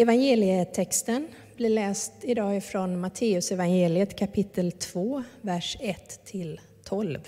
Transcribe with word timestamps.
Evangelietexten 0.00 1.28
blir 1.56 1.70
läst 1.70 2.12
idag 2.22 2.56
ifrån 2.56 3.00
Matteus 3.00 3.52
evangeliet 3.52 4.18
kapitel 4.18 4.72
2, 4.72 5.22
vers 5.40 5.76
1 5.80 6.24
till 6.24 6.60
12. 6.84 7.18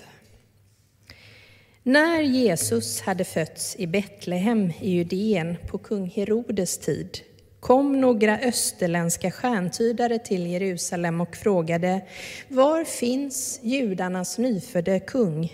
När 1.83 2.21
Jesus 2.21 3.01
hade 3.01 3.23
fötts 3.23 3.75
i 3.79 3.87
Betlehem 3.87 4.71
i 4.81 4.91
Judeen 4.91 5.55
på 5.67 5.77
kung 5.77 6.09
Herodes 6.09 6.77
tid 6.77 7.19
kom 7.59 8.01
några 8.01 8.39
österländska 8.39 9.31
stjärntydare 9.31 10.19
till 10.19 10.47
Jerusalem 10.47 11.21
och 11.21 11.35
frågade 11.35 12.01
Var 12.47 12.83
finns 12.83 13.59
judarnas 13.63 14.37
nyfödde 14.37 14.99
kung? 14.99 15.53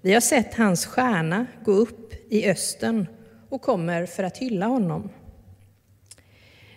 Vi 0.00 0.14
har 0.14 0.20
sett 0.20 0.54
hans 0.54 0.86
stjärna 0.86 1.46
gå 1.64 1.72
upp 1.72 2.12
i 2.30 2.50
östen 2.50 3.06
och 3.48 3.62
kommer 3.62 4.06
för 4.06 4.22
att 4.22 4.38
hylla 4.38 4.66
honom. 4.66 5.10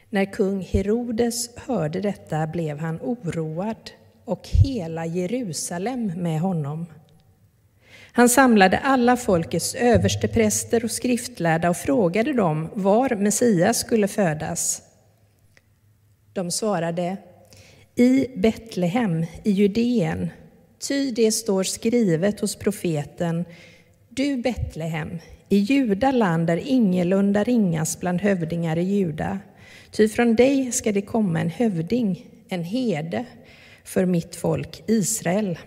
När 0.09 0.25
kung 0.25 0.61
Herodes 0.61 1.57
hörde 1.57 2.01
detta 2.01 2.47
blev 2.47 2.79
han 2.79 2.99
oroad 3.01 3.91
och 4.25 4.47
hela 4.47 5.05
Jerusalem 5.05 6.11
med 6.15 6.39
honom. 6.39 6.85
Han 8.11 8.29
samlade 8.29 8.77
alla 8.77 9.17
folkets 9.17 9.75
överstepräster 9.75 10.83
och 10.83 10.91
skriftlärda 10.91 11.69
och 11.69 11.77
frågade 11.77 12.33
dem 12.33 12.69
var 12.73 13.15
Messias 13.15 13.79
skulle 13.79 14.07
födas. 14.07 14.81
De 16.33 16.51
svarade 16.51 17.17
i 17.95 18.27
Betlehem 18.35 19.25
i 19.43 19.51
Judeen, 19.51 20.29
ty 20.87 21.11
det 21.11 21.31
står 21.31 21.63
skrivet 21.63 22.39
hos 22.39 22.55
profeten 22.55 23.45
Du 24.09 24.37
Betlehem, 24.37 25.19
i 25.49 25.57
Judaland 25.57 26.49
är 26.49 26.57
ingalunda 26.57 27.43
ringas 27.43 27.99
bland 27.99 28.21
hövdingar 28.21 28.77
i 28.77 28.83
Juda, 28.83 29.39
ty 29.91 30.09
från 30.09 30.35
dig 30.35 30.71
ska 30.71 30.91
det 30.91 31.01
komma 31.01 31.41
en 31.41 31.49
hövding, 31.49 32.25
en 32.49 32.63
herde 32.63 33.25
för 33.83 34.05
mitt 34.05 34.35
folk 34.35 34.83
Israel. 34.87 35.59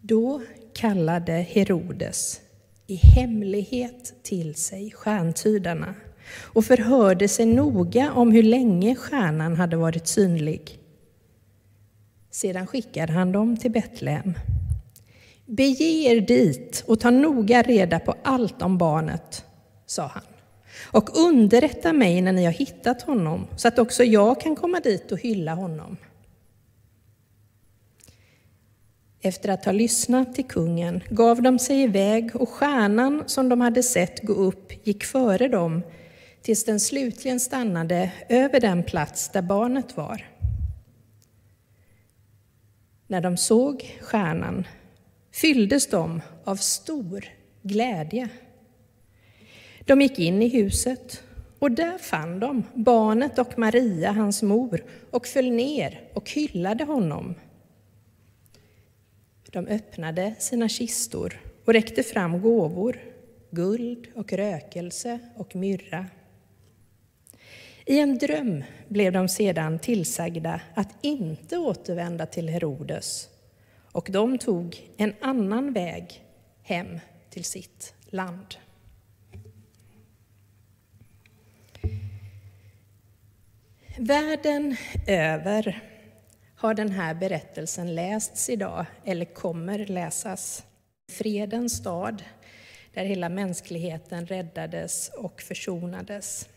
Då 0.00 0.42
kallade 0.74 1.32
Herodes 1.32 2.40
i 2.86 2.94
hemlighet 2.94 4.14
till 4.22 4.54
sig 4.54 4.90
stjärntydarna 4.90 5.94
och 6.42 6.64
förhörde 6.64 7.28
sig 7.28 7.46
noga 7.46 8.12
om 8.12 8.32
hur 8.32 8.42
länge 8.42 8.94
stjärnan 8.94 9.56
hade 9.56 9.76
varit 9.76 10.06
synlig. 10.06 10.78
Sedan 12.30 12.66
skickade 12.66 13.12
han 13.12 13.32
dem 13.32 13.56
till 13.56 13.70
Betlehem. 13.70 14.34
Bege 15.46 15.84
er 15.84 16.20
dit 16.20 16.84
och 16.86 17.00
ta 17.00 17.10
noga 17.10 17.62
reda 17.62 17.98
på 17.98 18.14
allt 18.22 18.62
om 18.62 18.78
barnet, 18.78 19.44
sa 19.86 20.06
han, 20.06 20.22
och 20.80 21.18
underrätta 21.18 21.92
mig 21.92 22.20
när 22.20 22.32
ni 22.32 22.44
har 22.44 22.52
hittat 22.52 23.02
honom 23.02 23.46
så 23.56 23.68
att 23.68 23.78
också 23.78 24.04
jag 24.04 24.40
kan 24.40 24.56
komma 24.56 24.80
dit 24.80 25.12
och 25.12 25.18
hylla 25.18 25.54
honom. 25.54 25.96
Efter 29.20 29.48
att 29.48 29.64
ha 29.64 29.72
lyssnat 29.72 30.34
till 30.34 30.44
kungen 30.44 31.02
gav 31.10 31.42
de 31.42 31.58
sig 31.58 31.82
iväg 31.82 32.36
och 32.36 32.48
stjärnan 32.48 33.22
som 33.26 33.48
de 33.48 33.60
hade 33.60 33.82
sett 33.82 34.22
gå 34.22 34.32
upp 34.32 34.86
gick 34.86 35.04
före 35.04 35.48
dem 35.48 35.82
tills 36.42 36.64
den 36.64 36.80
slutligen 36.80 37.40
stannade 37.40 38.12
över 38.28 38.60
den 38.60 38.82
plats 38.82 39.28
där 39.28 39.42
barnet 39.42 39.96
var. 39.96 40.26
När 43.06 43.20
de 43.20 43.36
såg 43.36 43.98
stjärnan 44.00 44.66
fylldes 45.32 45.86
de 45.86 46.20
av 46.44 46.56
stor 46.56 47.24
glädje. 47.62 48.28
De 49.84 50.00
gick 50.00 50.18
in 50.18 50.42
i 50.42 50.48
huset 50.48 51.22
och 51.58 51.70
där 51.70 51.98
fann 51.98 52.40
de 52.40 52.64
barnet 52.74 53.38
och 53.38 53.58
Maria, 53.58 54.12
hans 54.12 54.42
mor, 54.42 54.84
och 55.10 55.26
föll 55.26 55.50
ner 55.50 56.00
och 56.14 56.30
hyllade 56.30 56.84
honom. 56.84 57.34
De 59.50 59.66
öppnade 59.66 60.34
sina 60.38 60.68
kistor 60.68 61.40
och 61.64 61.72
räckte 61.72 62.02
fram 62.02 62.42
gåvor, 62.42 62.98
guld 63.50 64.06
och 64.14 64.32
rökelse 64.32 65.18
och 65.36 65.56
myrra. 65.56 66.06
I 67.86 67.98
en 67.98 68.18
dröm 68.18 68.64
blev 68.88 69.12
de 69.12 69.28
sedan 69.28 69.78
tillsagda 69.78 70.60
att 70.74 70.94
inte 71.00 71.58
återvända 71.58 72.26
till 72.26 72.48
Herodes 72.48 73.28
och 73.92 74.08
de 74.10 74.38
tog 74.38 74.90
en 74.96 75.14
annan 75.20 75.72
väg 75.72 76.24
hem 76.62 77.00
till 77.30 77.44
sitt 77.44 77.94
land. 78.06 78.56
Världen 83.96 84.76
över 85.06 85.82
har 86.56 86.74
den 86.74 86.90
här 86.90 87.14
berättelsen 87.14 87.94
lästs 87.94 88.50
idag, 88.50 88.86
eller 89.04 89.24
kommer 89.24 89.78
läsas. 89.86 90.64
Fredens 91.12 91.76
stad, 91.76 92.22
där 92.94 93.04
hela 93.04 93.28
mänskligheten 93.28 94.26
räddades 94.26 95.08
och 95.08 95.42
försonades. 95.42 96.48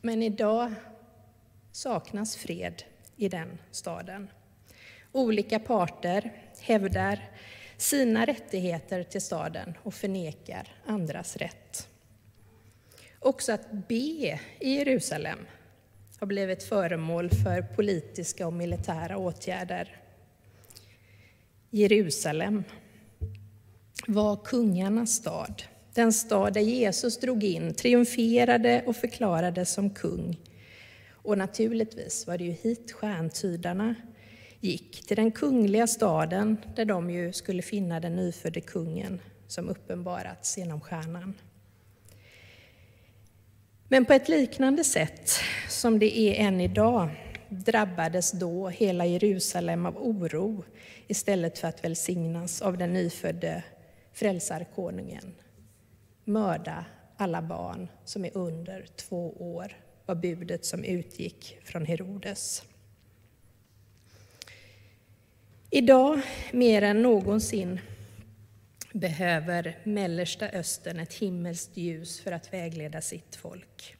Men 0.00 0.22
idag 0.22 0.74
saknas 1.72 2.36
fred 2.36 2.82
i 3.16 3.28
den 3.28 3.58
staden. 3.70 4.30
Olika 5.12 5.58
parter 5.58 6.32
hävdar 6.60 7.30
sina 7.76 8.24
rättigheter 8.24 9.02
till 9.02 9.22
staden 9.22 9.74
och 9.82 9.94
förnekar 9.94 10.68
andras 10.86 11.36
rätt. 11.36 11.88
Också 13.18 13.52
att 13.52 13.72
be 13.88 13.94
i 13.94 14.40
Jerusalem 14.60 15.38
har 16.24 16.28
blivit 16.28 16.62
föremål 16.62 17.30
för 17.30 17.62
politiska 17.62 18.46
och 18.46 18.52
militära 18.52 19.16
åtgärder. 19.16 19.96
Jerusalem 21.70 22.64
var 24.06 24.36
kungarnas 24.36 25.10
stad, 25.10 25.62
den 25.94 26.12
stad 26.12 26.54
där 26.54 26.60
Jesus 26.60 27.20
drog 27.20 27.44
in, 27.44 27.74
triumferade 27.74 28.84
och 28.86 28.96
förklarades 28.96 29.72
som 29.72 29.90
kung. 29.90 30.40
Och 31.10 31.38
naturligtvis 31.38 32.26
var 32.26 32.38
det 32.38 32.44
ju 32.44 32.52
hit 32.52 32.92
stjärntydarna 32.92 33.94
gick, 34.60 35.06
till 35.06 35.16
den 35.16 35.30
kungliga 35.30 35.86
staden 35.86 36.56
där 36.76 36.84
de 36.84 37.10
ju 37.10 37.32
skulle 37.32 37.62
finna 37.62 38.00
den 38.00 38.16
nyfödde 38.16 38.60
kungen 38.60 39.20
som 39.46 39.68
uppenbarats 39.68 40.58
genom 40.58 40.80
stjärnan. 40.80 41.34
Men 43.88 44.04
på 44.04 44.12
ett 44.12 44.28
liknande 44.28 44.84
sätt 44.84 45.30
som 45.68 45.98
det 45.98 46.18
är 46.18 46.46
än 46.46 46.60
idag 46.60 47.08
drabbades 47.48 48.32
då 48.32 48.68
hela 48.68 49.06
Jerusalem 49.06 49.86
av 49.86 49.96
oro 49.96 50.64
istället 51.06 51.58
för 51.58 51.68
att 51.68 51.84
välsignas 51.84 52.62
av 52.62 52.78
den 52.78 52.92
nyfödde 52.92 53.62
frälsarkonungen. 54.12 55.34
Mörda 56.24 56.84
alla 57.16 57.42
barn 57.42 57.88
som 58.04 58.24
är 58.24 58.30
under 58.34 58.86
två 58.96 59.30
år 59.56 59.76
var 60.06 60.14
budet 60.14 60.64
som 60.64 60.84
utgick 60.84 61.58
från 61.64 61.86
Herodes. 61.86 62.62
Idag 65.70 66.20
mer 66.52 66.82
än 66.82 67.02
någonsin 67.02 67.80
behöver 68.94 69.78
Mellersta 69.84 70.48
Östern 70.48 71.00
ett 71.00 71.14
himmelskt 71.14 71.76
ljus 71.76 72.20
för 72.20 72.32
att 72.32 72.52
vägleda 72.52 73.00
sitt 73.00 73.36
folk. 73.36 73.96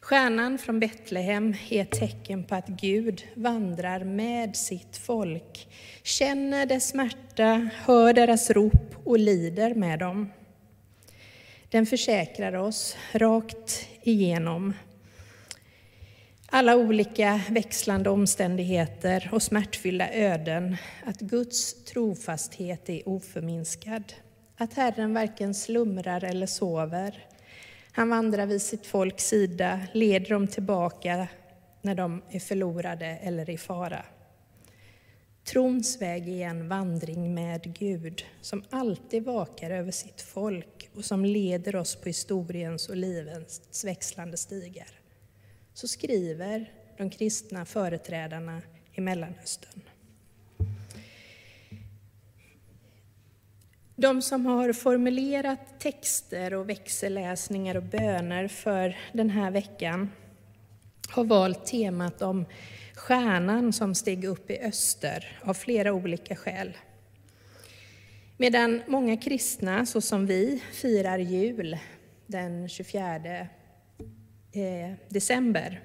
Stjärnan 0.00 0.58
från 0.58 0.80
Betlehem 0.80 1.54
är 1.70 1.82
ett 1.82 1.90
tecken 1.90 2.44
på 2.44 2.54
att 2.54 2.68
Gud 2.68 3.26
vandrar 3.34 4.04
med 4.04 4.56
sitt 4.56 4.96
folk, 4.96 5.68
känner 6.02 6.66
dess 6.66 6.88
smärta, 6.88 7.70
hör 7.74 8.12
deras 8.12 8.50
rop 8.50 8.96
och 9.04 9.18
lider 9.18 9.74
med 9.74 9.98
dem. 9.98 10.32
Den 11.68 11.86
försäkrar 11.86 12.52
oss 12.52 12.96
rakt 13.12 13.88
igenom 14.02 14.72
alla 16.48 16.76
olika 16.76 17.40
växlande 17.50 18.10
omständigheter 18.10 19.28
och 19.32 19.42
smärtfyllda 19.42 20.12
öden, 20.12 20.76
att 21.04 21.20
Guds 21.20 21.84
trofasthet 21.84 22.88
är 22.88 23.08
oförminskad, 23.08 24.12
att 24.56 24.74
Herren 24.74 25.14
varken 25.14 25.54
slumrar 25.54 26.24
eller 26.24 26.46
sover. 26.46 27.26
Han 27.92 28.10
vandrar 28.10 28.46
vid 28.46 28.62
sitt 28.62 28.86
folks 28.86 29.28
sida, 29.28 29.80
leder 29.92 30.28
dem 30.30 30.46
tillbaka 30.46 31.28
när 31.82 31.94
de 31.94 32.22
är 32.30 32.40
förlorade 32.40 33.06
eller 33.06 33.50
i 33.50 33.58
fara. 33.58 34.04
Trons 35.44 36.02
väg 36.02 36.28
är 36.28 36.46
en 36.46 36.68
vandring 36.68 37.34
med 37.34 37.78
Gud, 37.78 38.24
som 38.40 38.64
alltid 38.70 39.24
vakar 39.24 39.70
över 39.70 39.90
sitt 39.90 40.20
folk 40.20 40.90
och 40.94 41.04
som 41.04 41.24
leder 41.24 41.76
oss 41.76 41.96
på 41.96 42.08
historiens 42.08 42.88
och 42.88 42.96
livens 42.96 43.84
växlande 43.84 44.36
stigar 44.36 44.88
så 45.76 45.88
skriver 45.88 46.72
de 46.96 47.10
kristna 47.10 47.64
företrädarna 47.64 48.62
i 48.92 49.00
Mellanöstern. 49.00 49.82
De 53.96 54.22
som 54.22 54.46
har 54.46 54.72
formulerat 54.72 55.80
texter 55.80 56.54
och 56.54 56.68
växelläsningar 56.68 57.74
och 57.74 57.82
böner 57.82 58.48
för 58.48 58.96
den 59.12 59.30
här 59.30 59.50
veckan 59.50 60.12
har 61.08 61.24
valt 61.24 61.66
temat 61.66 62.22
om 62.22 62.44
stjärnan 62.94 63.72
som 63.72 63.94
steg 63.94 64.24
upp 64.24 64.50
i 64.50 64.58
öster 64.58 65.38
av 65.42 65.54
flera 65.54 65.92
olika 65.92 66.36
skäl. 66.36 66.76
Medan 68.36 68.82
många 68.86 69.16
kristna, 69.16 69.86
såsom 69.86 70.26
vi, 70.26 70.62
firar 70.72 71.18
jul 71.18 71.78
den 72.26 72.68
24 72.68 73.48
Eh, 74.56 74.92
december 75.08 75.80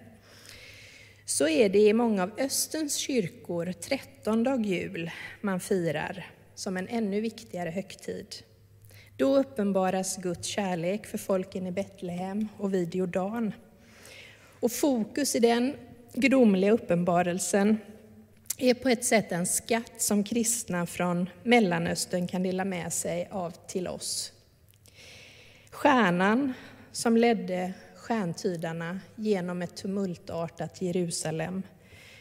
så 1.26 1.48
är 1.48 1.70
det 1.70 1.80
i 1.80 1.94
många 1.94 2.24
av 2.24 2.32
Österns 2.38 2.96
kyrkor 2.96 3.72
trettondag 3.72 4.66
jul 4.66 5.12
man 5.42 5.60
firar 5.60 6.32
som 6.56 6.78
en 6.78 6.88
ännu 6.88 7.22
viktigare 7.22 7.70
högtid. 7.70 8.36
Då 9.18 9.38
uppenbaras 9.38 10.18
Guds 10.18 10.48
kärlek 10.48 11.06
för 11.06 11.18
folken 11.18 11.68
i 11.68 11.72
Betlehem 11.72 12.48
och 12.58 12.74
vid 12.74 12.96
Jordan. 12.96 13.54
Och 14.60 14.72
fokus 14.72 15.36
i 15.36 15.40
den 15.40 15.76
gudomliga 16.14 16.72
uppenbarelsen 16.72 17.78
är 18.58 18.74
på 18.74 18.90
ett 18.90 19.06
sätt 19.06 19.32
en 19.32 19.46
skatt 19.46 19.94
som 19.98 20.24
kristna 20.24 20.86
från 20.86 21.30
Mellanöstern 21.44 22.28
kan 22.28 22.44
dela 22.44 22.66
med 22.66 22.94
sig 22.94 23.28
av 23.32 23.52
till 23.68 23.88
oss. 23.88 24.34
Stjärnan 25.70 26.54
som 26.92 27.18
ledde 27.18 27.74
stjärntydarna 28.12 29.00
genom 29.16 29.62
ett 29.62 29.76
tumultartat 29.76 30.82
Jerusalem 30.82 31.64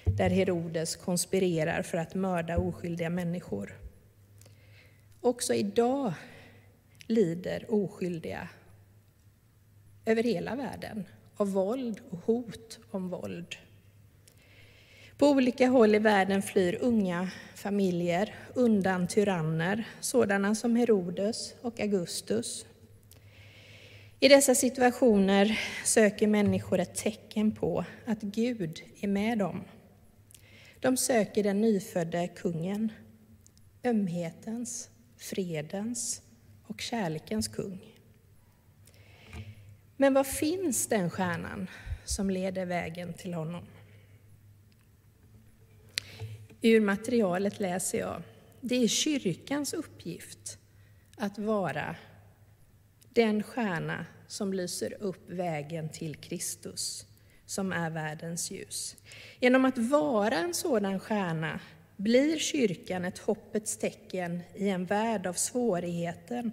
där 0.05 0.31
Herodes 0.31 0.97
konspirerar 0.97 1.83
för 1.83 1.99
att 1.99 2.15
mörda 2.15 2.59
oskyldiga 2.59 3.11
människor. 3.11 3.79
Också 5.21 5.55
idag 5.55 6.13
lider 7.07 7.67
oskyldiga 7.69 8.49
över 10.07 10.23
hela 10.23 10.55
världen 10.55 11.05
av 11.37 11.53
våld 11.53 12.01
och 12.11 12.19
hot 12.19 12.79
om 12.91 13.09
våld. 13.09 13.57
På 15.19 15.31
olika 15.31 15.69
håll 15.69 15.95
i 15.95 15.99
världen 15.99 16.43
flyr 16.43 16.79
unga 16.81 17.31
familjer 17.55 18.35
undan 18.55 19.07
tyranner, 19.07 19.85
sådana 20.01 20.55
som 20.55 20.77
Herodes 20.77 21.55
och 21.63 21.81
Augustus. 21.81 22.67
I 24.23 24.29
dessa 24.29 24.55
situationer 24.55 25.61
söker 25.85 26.27
människor 26.27 26.79
ett 26.81 26.95
tecken 26.95 27.53
på 27.53 27.85
att 28.07 28.23
Gud 28.23 28.83
är 29.01 29.09
med 29.09 29.39
dem. 29.39 29.65
De 30.81 30.97
söker 30.97 31.43
den 31.43 31.61
nyfödde 31.61 32.29
kungen, 32.29 32.93
ömhetens, 33.85 34.91
fredens 35.19 36.23
och 36.67 36.81
kärlekens 36.81 37.49
kung. 37.49 37.81
Men 39.97 40.15
var 40.15 40.25
finns 40.25 40.87
den 40.87 41.11
stjärnan 41.11 41.71
som 42.05 42.31
leder 42.31 42.67
vägen 42.67 43.15
till 43.15 43.35
honom? 43.35 43.65
Ur 46.63 46.81
materialet 46.81 47.61
läser 47.61 47.99
jag, 47.99 48.23
det 48.61 48.85
är 48.85 48.89
kyrkans 48.89 49.73
uppgift 49.75 50.59
att 51.17 51.39
vara 51.39 51.97
den 53.15 53.43
stjärna 53.43 54.07
som 54.27 54.53
lyser 54.53 54.97
upp 55.01 55.31
vägen 55.31 55.89
till 55.89 56.17
Kristus, 56.17 57.07
som 57.47 57.73
är 57.73 57.91
världens 57.91 58.51
ljus. 58.51 58.97
Genom 59.41 59.65
att 59.65 59.79
vara 59.79 60.35
en 60.35 60.55
sådan 60.55 61.01
stjärna 61.01 61.61
blir 61.97 62.39
kyrkan 62.39 63.05
ett 63.05 63.19
hoppets 63.19 63.77
tecken 63.77 64.41
i 64.55 64.69
en 64.69 64.85
värld 64.85 65.27
av 65.27 65.33
svårigheter 65.33 66.51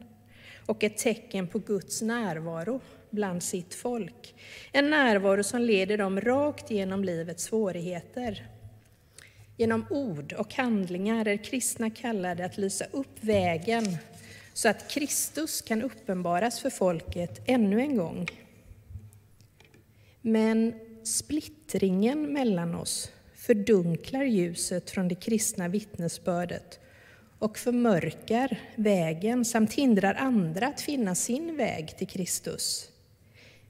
och 0.66 0.84
ett 0.84 0.98
tecken 0.98 1.48
på 1.48 1.60
Guds 1.60 2.02
närvaro 2.02 2.82
bland 3.10 3.44
sitt 3.44 3.74
folk. 3.74 4.36
En 4.72 4.90
närvaro 4.90 5.44
som 5.44 5.62
leder 5.62 5.98
dem 5.98 6.22
rakt 6.22 6.72
genom 6.72 7.04
livets 7.04 7.44
svårigheter. 7.44 8.48
Genom 9.58 9.86
ord 9.90 10.34
och 10.34 10.54
handlingar 10.54 11.28
är 11.28 11.38
kristna 11.38 11.90
kallade 11.90 12.46
att 12.46 12.58
lysa 12.58 12.86
upp 12.92 13.24
vägen 13.24 13.98
så 14.58 14.70
att 14.70 14.88
Kristus 14.88 15.62
kan 15.62 15.82
uppenbaras 15.82 16.60
för 16.60 16.70
folket 16.70 17.42
ännu 17.46 17.82
en 17.82 17.98
gång. 17.98 18.28
Men 20.22 20.74
splittringen 21.04 22.34
mellan 22.34 22.76
oss 22.76 23.12
fördunklar 23.36 24.24
ljuset 24.24 24.90
från 24.90 25.08
det 25.08 25.16
kristna 25.16 25.68
vittnesbördet 25.68 26.80
och 27.40 27.58
förmörkar 27.58 28.60
vägen 28.76 29.46
samt 29.46 29.74
hindrar 29.74 30.14
andra 30.14 30.68
att 30.68 30.82
finna 30.82 31.16
sin 31.16 31.58
väg 31.58 31.98
till 31.98 32.08
Kristus. 32.08 32.90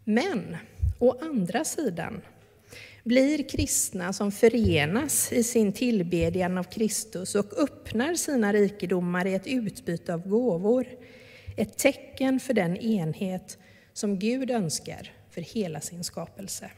Men 0.04 0.58
å 1.00 1.16
andra 1.22 1.64
sidan 1.66 2.22
blir 3.08 3.50
kristna 3.50 4.14
som 4.14 4.32
förenas 4.32 5.32
i 5.32 5.44
sin 5.44 5.74
tillbedjan 5.74 6.58
av 6.58 6.64
Kristus 6.64 7.36
och 7.36 7.58
öppnar 7.58 8.14
sina 8.14 8.54
rikedomar 8.54 9.26
i 9.28 9.34
ett 9.34 9.48
utbyte 9.48 10.14
av 10.14 10.28
gåvor, 10.28 10.88
ett 11.58 11.78
tecken 11.78 12.40
för 12.40 12.54
den 12.54 12.78
enhet 12.78 13.58
som 13.94 14.20
Gud 14.20 14.52
önskar 14.52 15.12
för 15.30 15.42
hela 15.42 15.82
sin 15.82 16.04
skapelse. 16.04 16.72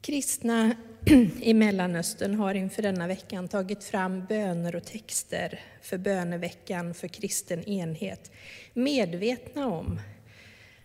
Kristna 0.00 0.76
i 1.40 1.54
Mellanöstern 1.54 2.34
har 2.34 2.54
inför 2.54 2.82
denna 2.82 3.06
veckan 3.06 3.48
tagit 3.48 3.84
fram 3.84 4.26
böner 4.26 4.76
och 4.76 4.84
texter 4.84 5.60
för 5.82 5.98
böneveckan 5.98 6.94
för 6.94 7.08
kristen 7.08 7.64
enhet, 7.64 8.30
medvetna 8.74 9.66
om 9.66 10.00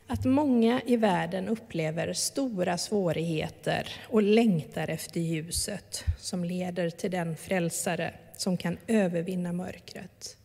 att 0.07 0.25
många 0.25 0.81
i 0.85 0.97
världen 0.97 1.47
upplever 1.47 2.13
stora 2.13 2.77
svårigheter 2.77 3.87
och 4.09 4.23
längtar 4.23 4.87
efter 4.89 5.19
ljuset 5.19 6.05
som 6.19 6.43
leder 6.43 6.89
till 6.89 7.11
den 7.11 7.37
frälsare 7.37 8.13
som 8.37 8.57
kan 8.57 8.77
övervinna 8.87 9.53
mörkret. 9.53 10.37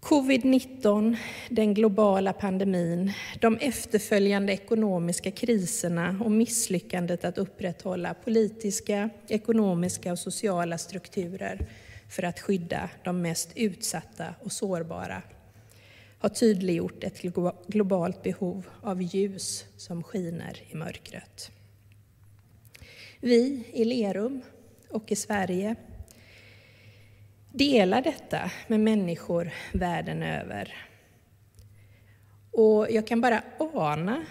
Covid-19, 0.00 1.16
den 1.48 1.74
globala 1.74 2.32
pandemin, 2.32 3.12
de 3.40 3.56
efterföljande 3.56 4.52
ekonomiska 4.52 5.30
kriserna 5.30 6.20
och 6.24 6.30
misslyckandet 6.30 7.24
att 7.24 7.38
upprätthålla 7.38 8.14
politiska, 8.14 9.10
ekonomiska 9.28 10.12
och 10.12 10.18
sociala 10.18 10.78
strukturer 10.78 11.66
för 12.08 12.22
att 12.22 12.40
skydda 12.40 12.90
de 13.04 13.22
mest 13.22 13.52
utsatta 13.54 14.34
och 14.42 14.52
sårbara 14.52 15.22
har 16.20 16.28
tydliggjort 16.28 17.04
ett 17.04 17.22
globalt 17.66 18.22
behov 18.22 18.66
av 18.82 19.02
ljus 19.02 19.66
som 19.76 20.02
skiner 20.02 20.62
i 20.68 20.74
mörkret. 20.74 21.50
Vi 23.20 23.64
i 23.72 23.84
Lerum 23.84 24.42
och 24.90 25.12
i 25.12 25.16
Sverige 25.16 25.76
delar 27.52 28.02
detta 28.02 28.50
med 28.66 28.80
människor 28.80 29.50
världen 29.72 30.22
över. 30.22 30.74
Och 32.50 32.90
jag 32.90 33.06
kan 33.06 33.20
bara 33.20 33.42
ana 33.58 34.24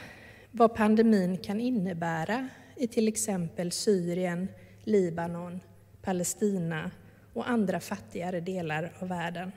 vad 0.51 0.75
pandemin 0.75 1.37
kan 1.37 1.59
innebära 1.61 2.49
i 2.75 2.87
till 2.87 3.07
exempel 3.07 3.71
Syrien, 3.71 4.47
Libanon, 4.83 5.59
Palestina 6.01 6.91
och 7.33 7.49
andra 7.49 7.79
fattigare 7.79 8.39
delar 8.39 8.93
av 8.99 9.07
världen. 9.07 9.51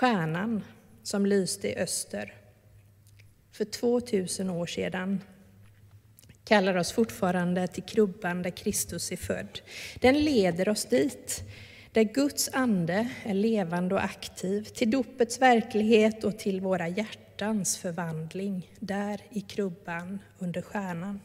Stjärnan 0.00 0.64
som 1.02 1.26
lyste 1.26 1.68
i 1.68 1.76
öster 1.76 2.34
för 3.52 3.64
2000 3.64 4.50
år 4.50 4.66
sedan 4.66 5.20
kallar 6.44 6.76
oss 6.76 6.92
fortfarande 6.92 7.66
till 7.66 7.82
krubban 7.82 8.42
där 8.42 8.50
Kristus 8.50 9.12
är 9.12 9.16
född. 9.16 9.60
Den 10.00 10.24
leder 10.24 10.68
oss 10.68 10.84
dit, 10.84 11.42
där 11.92 12.02
Guds 12.02 12.50
ande 12.52 13.08
är 13.24 13.34
levande 13.34 13.94
och 13.94 14.04
aktiv, 14.04 14.64
till 14.64 14.90
dopets 14.90 15.40
verklighet 15.40 16.24
och 16.24 16.38
till 16.38 16.60
våra 16.60 16.88
hjärtans 16.88 17.78
förvandling, 17.78 18.74
där 18.78 19.20
i 19.30 19.40
krubban 19.40 20.18
under 20.38 20.62
stjärnan. 20.62 21.20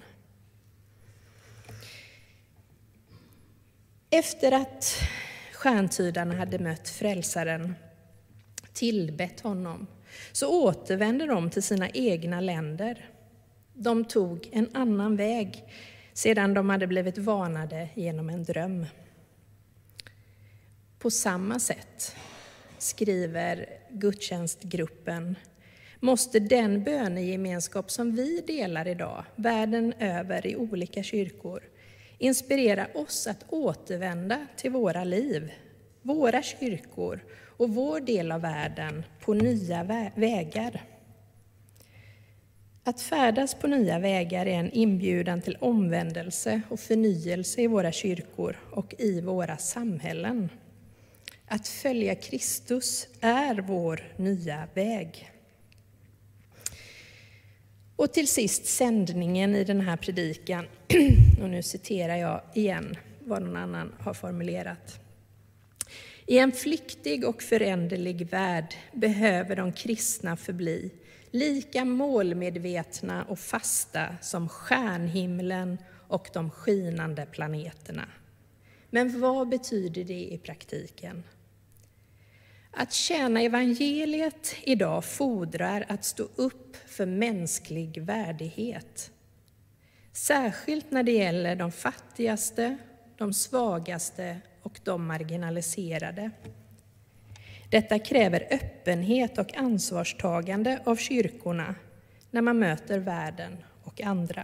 Efter 4.10 4.52
att 4.52 4.96
stjärntydarna 5.54 6.36
hade 6.36 6.60
mött 6.60 6.90
frälsaren 6.90 7.76
tillbett 8.76 9.40
honom, 9.40 9.88
så 10.32 10.64
återvände 10.64 11.26
de 11.26 11.50
till 11.50 11.64
sina 11.64 11.90
egna 11.90 12.40
länder. 12.40 13.10
De 13.74 14.06
tog 14.06 14.50
en 14.52 14.70
annan 14.74 15.16
väg 15.16 15.64
sedan 16.14 16.54
de 16.54 16.70
hade 16.70 16.88
blivit 16.88 17.18
varnade 17.18 17.90
genom 17.96 18.30
en 18.30 18.44
dröm. 18.44 18.86
På 21.00 21.12
samma 21.12 21.60
sätt, 21.60 22.16
skriver 22.78 23.68
gudstjänstgruppen, 23.90 25.36
måste 26.00 26.40
den 26.40 26.84
bönegemenskap 26.84 27.92
som 27.92 28.16
vi 28.16 28.42
delar 28.42 28.88
idag, 28.88 29.24
världen 29.36 29.94
över 30.00 30.48
i 30.48 30.56
olika 30.56 31.04
kyrkor, 31.04 31.64
inspirera 32.18 32.88
oss 32.94 33.28
att 33.28 33.46
återvända 33.50 34.48
till 34.58 34.72
våra 34.72 35.04
liv, 35.04 35.52
våra 36.06 36.44
kyrkor 36.44 37.20
och 37.58 37.70
vår 37.70 38.00
del 38.00 38.32
av 38.32 38.42
världen 38.42 39.04
på 39.22 39.34
nya 39.34 39.84
vägar. 40.16 40.84
Att 42.84 43.02
färdas 43.02 43.56
på 43.56 43.68
nya 43.68 44.00
vägar 44.00 44.46
är 44.46 44.60
en 44.60 44.72
inbjudan 44.72 45.42
till 45.42 45.58
omvändelse 45.60 46.62
och 46.70 46.80
förnyelse 46.80 47.62
i 47.62 47.68
våra 47.68 47.92
kyrkor 47.92 48.60
och 48.72 48.96
i 48.98 49.22
våra 49.22 49.58
samhällen. 49.58 50.50
Att 51.48 51.68
följa 51.68 52.16
Kristus 52.16 53.08
är 53.22 53.56
vår 53.56 54.14
nya 54.18 54.68
väg. 54.74 55.32
Och 57.96 58.14
till 58.14 58.28
sist 58.28 58.66
sändningen 58.66 59.56
i 59.56 59.64
den 59.64 59.82
här 59.82 59.98
predikan, 59.98 60.66
och 61.42 61.50
nu 61.50 61.64
citerar 61.64 62.16
jag 62.16 62.42
igen 62.54 62.96
vad 63.20 63.42
någon 63.42 63.58
annan 63.58 63.94
har 64.00 64.14
formulerat. 64.14 65.05
I 66.28 66.38
en 66.38 66.52
flyktig 66.52 67.26
och 67.26 67.42
föränderlig 67.42 68.30
värld 68.30 68.76
behöver 68.94 69.56
de 69.56 69.74
kristna 69.74 70.38
förbli 70.38 70.92
lika 71.32 71.86
målmedvetna 71.86 73.24
och 73.24 73.40
fasta 73.40 74.16
som 74.22 74.50
stjärnhimlen 74.50 75.78
och 76.08 76.30
de 76.34 76.50
skinande 76.50 77.26
planeterna. 77.26 78.08
Men 78.90 79.22
vad 79.22 79.50
betyder 79.50 80.04
det 80.04 80.34
i 80.34 80.38
praktiken? 80.38 81.24
Att 82.72 82.94
tjäna 82.94 83.42
evangeliet 83.42 84.56
idag 84.64 85.06
fordrar 85.06 85.86
att 85.90 86.06
stå 86.06 86.28
upp 86.36 86.78
för 86.88 87.06
mänsklig 87.06 88.02
värdighet. 88.02 89.12
Särskilt 90.14 90.92
när 90.92 91.04
det 91.04 91.12
gäller 91.12 91.56
de 91.56 91.72
fattigaste, 91.72 92.78
de 93.18 93.34
svagaste 93.34 94.42
och 94.66 94.80
de 94.84 95.08
marginaliserade. 95.08 96.32
Detta 97.70 98.00
kräver 98.00 98.48
öppenhet 98.52 99.38
och 99.38 99.58
ansvarstagande 99.58 100.80
av 100.86 100.96
kyrkorna 100.96 101.76
när 102.32 102.42
man 102.42 102.60
möter 102.60 103.00
världen 103.00 103.58
och 103.84 104.02
andra. 104.02 104.44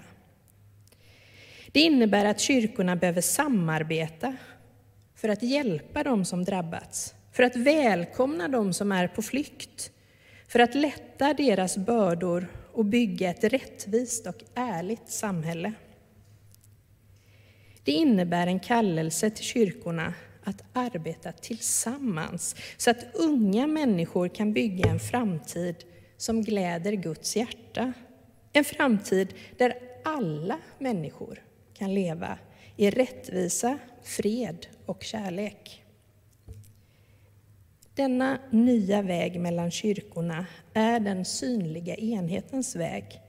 Det 1.71 1.79
innebär 1.79 2.25
att 2.25 2.39
kyrkorna 2.39 2.95
behöver 2.95 3.21
samarbeta 3.21 4.35
för 5.15 5.29
att 5.29 5.43
hjälpa 5.43 6.03
dem 6.03 6.25
som 6.25 6.43
drabbats, 6.43 7.15
för 7.31 7.43
att 7.43 7.55
välkomna 7.55 8.47
dem 8.47 8.73
som 8.73 8.91
är 8.91 9.07
på 9.07 9.21
flykt, 9.21 9.91
för 10.47 10.59
att 10.59 10.75
lätta 10.75 11.33
deras 11.33 11.77
bördor 11.77 12.47
och 12.73 12.85
bygga 12.85 13.29
ett 13.29 13.43
rättvist 13.43 14.27
och 14.27 14.43
ärligt 14.55 15.09
samhälle. 15.09 15.73
Det 17.83 17.91
innebär 17.91 18.47
en 18.47 18.59
kallelse 18.59 19.29
till 19.29 19.45
kyrkorna 19.45 20.13
att 20.43 20.63
arbeta 20.73 21.31
tillsammans 21.31 22.55
så 22.77 22.91
att 22.91 23.15
unga 23.15 23.67
människor 23.67 24.27
kan 24.27 24.53
bygga 24.53 24.89
en 24.89 24.99
framtid 24.99 25.75
som 26.17 26.41
gläder 26.41 26.91
Guds 26.91 27.35
hjärta. 27.35 27.93
En 28.53 28.63
framtid 28.63 29.33
där 29.57 29.73
alla 30.03 30.59
människor 30.79 31.43
kan 31.73 31.93
leva 31.93 32.37
i 32.77 32.89
rättvisa, 32.89 33.77
fred 34.03 34.67
och 34.85 35.03
kärlek. 35.03 35.83
Denna 37.95 38.39
nya 38.51 39.01
väg 39.01 39.39
mellan 39.39 39.71
kyrkorna 39.71 40.45
är 40.73 40.99
den 40.99 41.25
synliga 41.25 41.95
enhetens 41.95 42.75
väg 42.75 43.21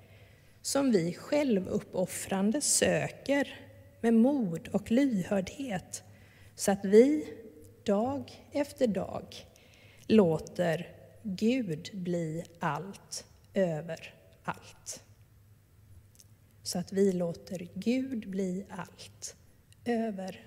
som 0.63 0.93
vi 0.93 1.15
självuppoffrande 1.15 2.61
söker 2.61 3.49
med 4.03 4.15
mod 4.15 4.69
och 4.69 4.91
lyhördhet 4.91 6.03
så 6.55 6.73
att 6.73 6.85
vi 6.85 7.35
dag 7.85 8.47
efter 8.53 8.87
dag 8.87 9.47
låter 10.07 10.89
Gud 11.23 11.91
bli 11.93 12.45
allt 12.59 13.25
över 13.55 14.15
allt. 14.43 15.03
Så 16.63 16.79
att 16.79 16.93
vi 16.93 17.13
låter 17.13 17.69
Gud 17.75 18.31
bli 18.31 18.65
allt 18.71 19.37
över 19.85 20.47